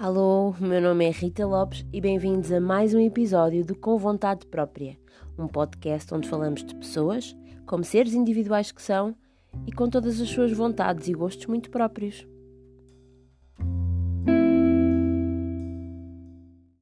[0.00, 4.46] Alô, meu nome é Rita Lopes e bem-vindos a mais um episódio do Com Vontade
[4.46, 4.96] Própria,
[5.38, 9.14] um podcast onde falamos de pessoas, como seres individuais que são
[9.66, 12.26] e com todas as suas vontades e gostos muito próprios.